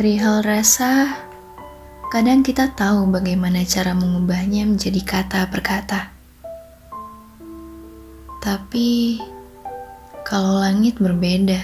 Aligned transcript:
Perihal 0.00 0.40
rasa, 0.40 1.12
kadang 2.08 2.40
kita 2.40 2.72
tahu 2.72 3.12
bagaimana 3.12 3.68
cara 3.68 3.92
mengubahnya 3.92 4.64
menjadi 4.64 4.96
kata 5.04 5.44
per 5.52 5.60
kata. 5.60 6.08
Tapi, 8.40 9.20
kalau 10.24 10.64
langit 10.64 10.96
berbeda, 10.96 11.60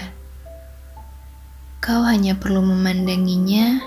kau 1.81 2.05
hanya 2.05 2.37
perlu 2.37 2.61
memandanginya 2.61 3.81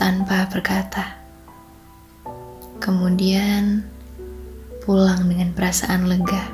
tanpa 0.00 0.48
berkata. 0.48 1.20
Kemudian, 2.80 3.84
pulang 4.80 5.28
dengan 5.28 5.52
perasaan 5.52 6.08
lega. 6.08 6.48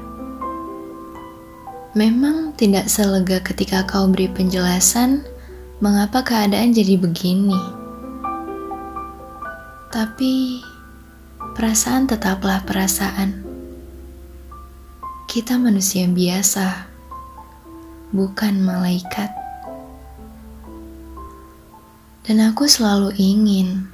Memang 1.95 2.59
tidak 2.59 2.91
selega 2.91 3.39
ketika 3.39 3.87
kau 3.87 4.11
beri 4.11 4.27
penjelasan 4.27 5.38
mengapa 5.79 6.27
keadaan 6.27 6.75
jadi 6.75 6.99
begini. 6.99 7.55
Tapi 9.95 10.59
perasaan 11.55 12.11
tetaplah 12.11 12.67
perasaan. 12.67 13.47
Kita 15.31 15.55
manusia 15.55 16.11
biasa, 16.11 16.91
bukan 18.11 18.59
malaikat. 18.59 19.31
Dan 22.27 22.43
aku 22.43 22.67
selalu 22.67 23.15
ingin 23.15 23.87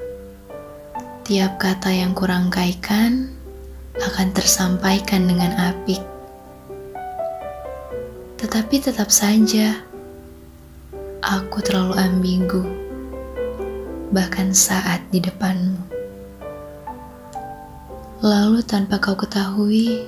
tiap 1.29 1.61
kata 1.61 1.93
yang 1.93 2.17
kurangkaikan 2.17 3.29
akan 4.01 4.29
tersampaikan 4.33 5.29
dengan 5.29 5.53
apik. 5.61 6.01
Tetapi 8.41 8.77
tetap 8.81 9.13
saja, 9.13 9.85
aku 11.25 11.65
terlalu 11.65 11.97
ambigu, 11.97 12.63
bahkan 14.13 14.53
saat 14.53 15.01
di 15.09 15.25
depanmu. 15.25 15.81
Lalu 18.21 18.61
tanpa 18.61 19.01
kau 19.01 19.17
ketahui, 19.17 20.05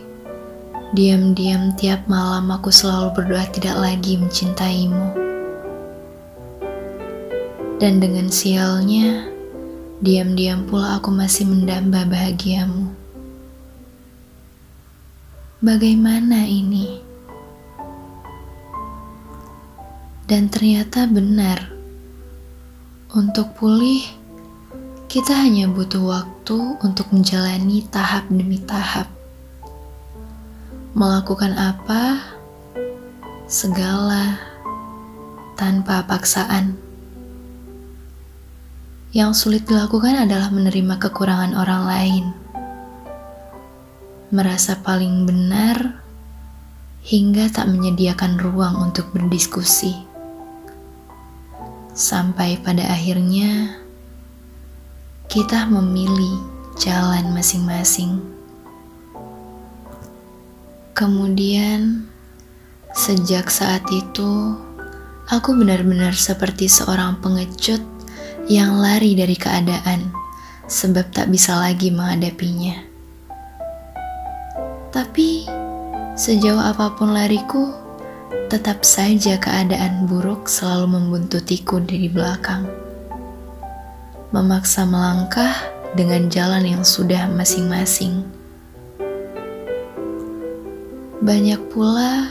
diam-diam 0.93 1.73
tiap 1.81 2.05
malam 2.05 2.53
aku 2.53 2.69
selalu 2.69 3.17
berdoa 3.17 3.49
tidak 3.49 3.77
lagi 3.81 4.21
mencintaimu. 4.21 5.17
Dan 7.81 8.01
dengan 8.01 8.29
sialnya, 8.29 9.25
diam-diam 10.05 10.69
pula 10.69 11.01
aku 11.01 11.09
masih 11.13 11.49
mendamba 11.49 12.05
bahagiamu. 12.05 12.93
Bagaimana 15.65 16.45
ini? 16.45 17.01
Dan 20.27 20.51
ternyata 20.51 21.07
benar. 21.07 21.71
Untuk 23.15 23.55
pulih, 23.55 24.03
kita 25.07 25.31
hanya 25.39 25.71
butuh 25.71 26.03
waktu 26.03 26.83
untuk 26.83 27.15
menjalani 27.15 27.87
tahap 27.87 28.27
demi 28.27 28.59
tahap. 28.59 29.07
Melakukan 30.99 31.55
apa? 31.55 32.19
Segala 33.47 34.43
tanpa 35.55 36.03
paksaan. 36.03 36.75
Yang 39.15 39.47
sulit 39.47 39.63
dilakukan 39.71 40.27
adalah 40.27 40.51
menerima 40.51 41.07
kekurangan 41.07 41.55
orang 41.55 41.83
lain. 41.87 42.25
Merasa 44.35 44.83
paling 44.83 45.23
benar 45.23 46.03
hingga 47.07 47.47
tak 47.47 47.71
menyediakan 47.71 48.43
ruang 48.43 48.91
untuk 48.91 49.15
berdiskusi 49.15 50.16
sampai 51.97 52.61
pada 52.61 52.85
akhirnya 52.93 53.81
kita 55.33 55.65
memilih 55.65 56.45
jalan 56.77 57.33
masing-masing. 57.33 58.21
Kemudian, 60.93 62.05
sejak 62.93 63.49
saat 63.49 63.81
itu, 63.89 64.61
aku 65.33 65.57
benar-benar 65.57 66.13
seperti 66.13 66.69
seorang 66.69 67.17
pengecut 67.25 67.81
yang 68.45 68.77
lari 68.77 69.17
dari 69.17 69.35
keadaan 69.35 70.13
sebab 70.69 71.09
tak 71.17 71.33
bisa 71.33 71.57
lagi 71.57 71.89
menghadapinya. 71.89 72.77
Tapi, 74.93 75.49
sejauh 76.13 76.61
apa 76.61 76.93
pun 76.93 77.17
lariku, 77.17 77.86
Tetap 78.47 78.87
saja 78.87 79.43
keadaan 79.43 80.07
buruk 80.07 80.47
selalu 80.47 80.95
membuntutiku 80.95 81.83
dari 81.83 82.07
belakang. 82.07 82.63
Memaksa 84.31 84.87
melangkah 84.87 85.51
dengan 85.99 86.31
jalan 86.31 86.63
yang 86.63 86.87
sudah 86.87 87.27
masing-masing. 87.27 88.23
Banyak 91.27 91.59
pula 91.75 92.31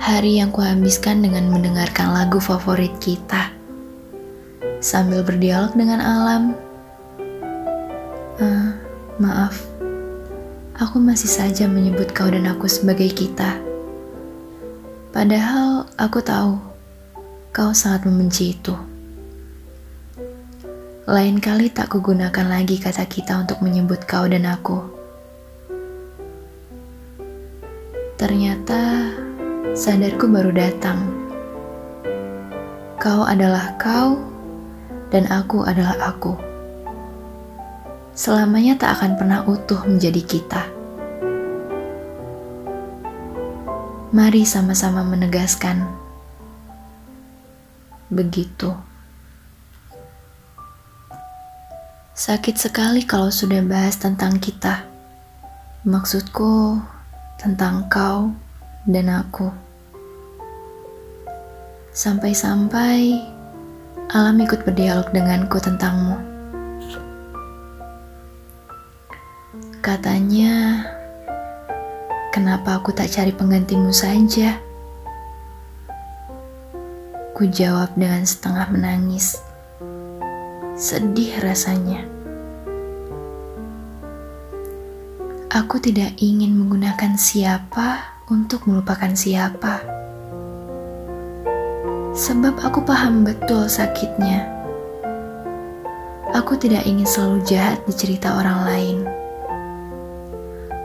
hari 0.00 0.40
yang 0.40 0.48
kuhabiskan 0.56 1.20
dengan 1.20 1.52
mendengarkan 1.52 2.16
lagu 2.16 2.40
favorit 2.40 2.96
kita. 2.96 3.52
Sambil 4.80 5.20
berdialog 5.20 5.76
dengan 5.76 6.00
alam. 6.00 6.56
Uh, 8.40 8.72
maaf, 9.20 9.60
aku 10.80 10.96
masih 10.96 11.28
saja 11.28 11.68
menyebut 11.68 12.08
kau 12.16 12.32
dan 12.32 12.48
aku 12.48 12.64
sebagai 12.72 13.12
kita 13.12 13.71
Padahal 15.12 15.84
aku 16.00 16.24
tahu 16.24 16.56
kau 17.52 17.68
sangat 17.76 18.08
membenci 18.08 18.56
itu. 18.56 18.72
Lain 21.04 21.36
kali 21.36 21.68
tak 21.68 21.92
kugunakan 21.92 22.48
lagi 22.48 22.80
kata 22.80 23.04
kita 23.04 23.44
untuk 23.44 23.60
menyebut 23.60 24.08
kau 24.08 24.24
dan 24.24 24.48
aku. 24.48 24.80
Ternyata 28.16 29.12
sadarku 29.76 30.32
baru 30.32 30.48
datang. 30.48 31.04
Kau 32.96 33.28
adalah 33.28 33.76
kau 33.76 34.16
dan 35.12 35.28
aku 35.28 35.60
adalah 35.68 36.08
aku. 36.08 36.40
Selamanya 38.16 38.80
tak 38.80 38.96
akan 38.96 39.20
pernah 39.20 39.44
utuh 39.44 39.84
menjadi 39.84 40.24
kita. 40.24 40.81
Mari 44.12 44.44
sama-sama 44.44 45.00
menegaskan. 45.08 45.88
Begitu. 48.12 48.76
Sakit 52.12 52.60
sekali 52.60 53.08
kalau 53.08 53.32
sudah 53.32 53.64
bahas 53.64 53.96
tentang 53.96 54.36
kita. 54.36 54.84
Maksudku 55.88 56.76
tentang 57.40 57.88
kau 57.88 58.36
dan 58.84 59.08
aku. 59.08 59.48
Sampai-sampai 61.96 63.16
alam 64.12 64.36
ikut 64.44 64.60
berdialog 64.68 65.08
denganku 65.08 65.56
tentangmu. 65.56 66.20
Katanya, 69.80 70.84
Kenapa 72.32 72.80
aku 72.80 72.96
tak 72.96 73.12
cari 73.12 73.28
penggantimu 73.28 73.92
saja? 73.92 74.56
Ku 77.36 77.44
jawab 77.44 77.92
dengan 77.92 78.24
setengah 78.24 78.72
menangis. 78.72 79.36
Sedih 80.72 81.44
rasanya. 81.44 82.08
Aku 85.52 85.76
tidak 85.76 86.16
ingin 86.24 86.56
menggunakan 86.56 87.20
siapa 87.20 88.16
untuk 88.32 88.64
melupakan 88.64 89.12
siapa. 89.12 89.84
Sebab 92.16 92.64
aku 92.64 92.80
paham 92.80 93.28
betul 93.28 93.68
sakitnya. 93.68 94.48
Aku 96.32 96.56
tidak 96.56 96.88
ingin 96.88 97.04
selalu 97.04 97.44
jahat 97.44 97.84
di 97.84 97.92
cerita 97.92 98.40
orang 98.40 98.64
lain. 98.64 99.21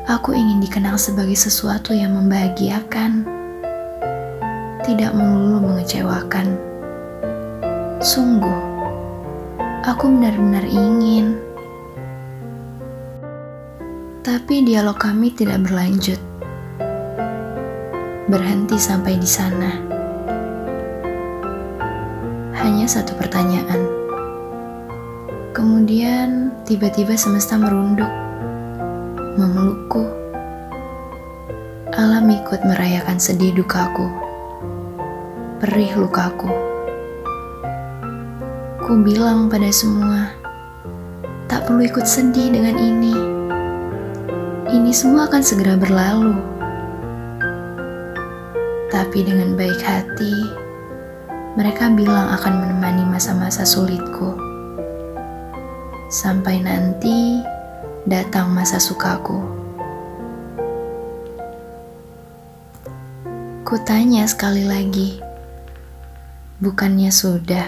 Aku 0.08 0.32
ingin 0.32 0.64
dikenal 0.64 0.96
sebagai 0.96 1.36
sesuatu 1.36 1.92
yang 1.92 2.16
membahagiakan, 2.16 3.28
tidak 4.88 5.12
melulu 5.12 5.60
mengecewakan. 5.60 6.56
Sungguh, 8.00 8.56
aku 9.84 10.08
benar-benar 10.08 10.64
ingin. 10.64 11.36
Tapi 14.24 14.64
dialog 14.64 14.96
kami 14.96 15.28
tidak 15.36 15.68
berlanjut. 15.68 16.24
Berhenti 18.32 18.80
sampai 18.80 19.20
di 19.20 19.28
sana. 19.28 19.76
Hanya 22.56 22.88
satu 22.88 23.12
pertanyaan. 23.20 23.84
Kemudian 25.52 26.56
tiba-tiba 26.64 27.20
semesta 27.20 27.60
merunduk 27.60 28.27
memelukku. 29.38 30.02
Alam 31.94 32.26
ikut 32.34 32.66
merayakan 32.66 33.22
sedih 33.22 33.54
dukaku, 33.54 34.10
perih 35.62 35.94
lukaku. 35.94 36.50
Ku 38.82 38.98
bilang 39.06 39.46
pada 39.46 39.70
semua, 39.70 40.34
tak 41.46 41.70
perlu 41.70 41.86
ikut 41.86 42.10
sedih 42.10 42.50
dengan 42.50 42.82
ini. 42.82 43.16
Ini 44.74 44.92
semua 44.92 45.30
akan 45.30 45.42
segera 45.46 45.78
berlalu. 45.78 46.34
Tapi 48.90 49.22
dengan 49.22 49.54
baik 49.54 49.82
hati, 49.86 50.34
mereka 51.54 51.94
bilang 51.94 52.34
akan 52.34 52.54
menemani 52.66 53.06
masa-masa 53.06 53.62
sulitku. 53.64 54.34
Sampai 56.10 56.64
nanti 56.64 57.44
datang 58.08 58.48
masa 58.56 58.80
sukaku. 58.80 59.36
Kutanya 63.68 64.24
sekali 64.24 64.64
lagi, 64.64 65.20
bukannya 66.64 67.12
sudah? 67.12 67.68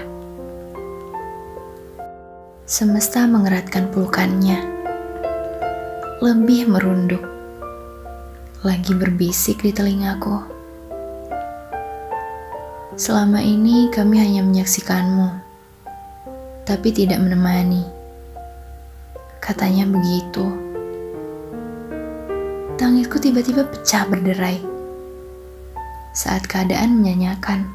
Semesta 2.63 3.27
mengeratkan 3.27 3.91
pelukannya, 3.91 4.63
lebih 6.23 6.71
merunduk, 6.71 7.27
lagi 8.63 8.95
berbisik 8.95 9.59
di 9.59 9.75
telingaku. 9.75 10.39
Selama 12.95 13.43
ini 13.43 13.91
kami 13.91 14.23
hanya 14.23 14.47
menyaksikanmu, 14.47 15.35
tapi 16.63 16.95
tidak 16.95 17.19
menemani. 17.19 17.98
Katanya 19.39 19.87
begitu. 19.89 20.45
Tangisku 22.79 23.19
tiba-tiba 23.19 23.67
pecah 23.67 24.07
berderai 24.07 24.63
saat 26.15 26.47
keadaan 26.47 26.99
menyanyikan. 26.99 27.67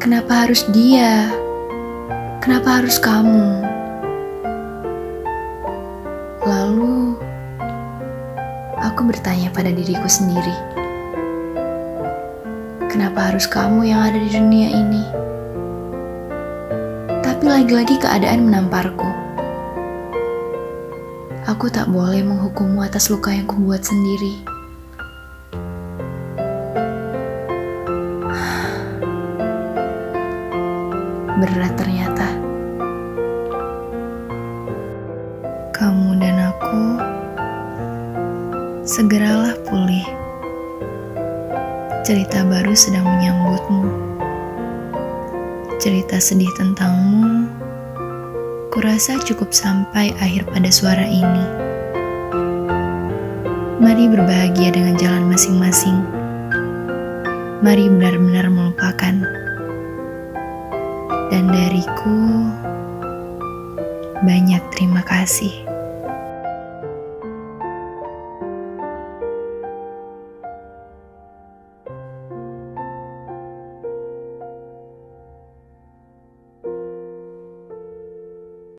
Kenapa 0.00 0.48
harus 0.48 0.64
dia? 0.72 1.28
Kenapa 2.40 2.80
harus 2.80 2.96
kamu? 2.96 3.68
Lalu, 6.40 7.20
aku 8.80 9.12
bertanya 9.12 9.52
pada 9.52 9.68
diriku 9.68 10.08
sendiri, 10.08 10.56
kenapa 12.88 13.28
harus 13.28 13.44
kamu 13.44 13.92
yang 13.92 14.00
ada 14.08 14.16
di 14.16 14.32
dunia 14.32 14.68
ini? 14.72 15.04
Tapi 17.20 17.44
lagi-lagi 17.44 18.00
keadaan 18.00 18.48
menamparku. 18.48 19.19
Aku 21.50 21.66
tak 21.66 21.90
boleh 21.90 22.22
menghukummu 22.22 22.78
atas 22.78 23.10
luka 23.10 23.34
yang 23.34 23.42
kubuat 23.50 23.82
sendiri. 23.82 24.38
berat 31.40 31.72
ternyata. 31.74 32.28
Kamu 35.72 36.20
dan 36.20 36.52
aku 36.52 36.82
segeralah 38.84 39.56
pulih. 39.64 40.04
Cerita 42.04 42.44
baru 42.44 42.76
sedang 42.76 43.08
menyambutmu. 43.08 43.88
Cerita 45.80 46.20
sedih 46.20 46.52
tentangmu, 46.60 47.48
kurasa 48.70 49.18
cukup 49.26 49.50
sampai 49.50 50.14
akhir 50.22 50.46
pada 50.46 50.70
suara 50.70 51.02
ini. 51.02 51.46
Mari 53.82 54.06
berbahagia 54.06 54.70
dengan 54.70 54.94
jalan 54.94 55.26
masing-masing. 55.26 55.98
Mari 57.66 57.90
benar-benar 57.90 58.46
melupakan 58.46 59.14
dan 61.34 61.44
dariku 61.50 62.46
banyak 64.22 64.62
terima 64.70 65.02
kasih. 65.02 65.50